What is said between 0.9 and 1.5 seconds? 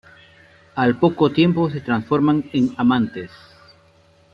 poco